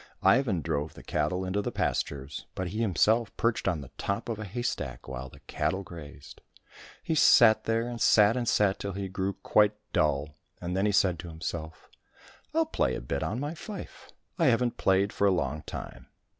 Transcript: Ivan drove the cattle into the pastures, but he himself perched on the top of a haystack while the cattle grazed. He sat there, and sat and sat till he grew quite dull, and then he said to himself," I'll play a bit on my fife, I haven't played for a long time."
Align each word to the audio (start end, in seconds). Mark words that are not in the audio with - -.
Ivan 0.23 0.61
drove 0.61 0.95
the 0.95 1.03
cattle 1.03 1.45
into 1.45 1.61
the 1.61 1.71
pastures, 1.71 2.47
but 2.55 2.69
he 2.69 2.79
himself 2.81 3.37
perched 3.37 3.67
on 3.67 3.81
the 3.81 3.91
top 3.99 4.29
of 4.29 4.39
a 4.39 4.45
haystack 4.45 5.07
while 5.07 5.29
the 5.29 5.41
cattle 5.41 5.83
grazed. 5.83 6.41
He 7.03 7.13
sat 7.13 7.65
there, 7.65 7.87
and 7.87 8.01
sat 8.01 8.35
and 8.35 8.47
sat 8.47 8.79
till 8.79 8.93
he 8.93 9.07
grew 9.07 9.33
quite 9.33 9.75
dull, 9.93 10.37
and 10.59 10.75
then 10.75 10.87
he 10.87 10.91
said 10.91 11.19
to 11.19 11.29
himself," 11.29 11.87
I'll 12.55 12.65
play 12.65 12.95
a 12.95 12.99
bit 13.01 13.21
on 13.21 13.39
my 13.39 13.53
fife, 13.53 14.09
I 14.39 14.47
haven't 14.47 14.77
played 14.77 15.13
for 15.13 15.27
a 15.27 15.31
long 15.31 15.61
time." 15.67 16.07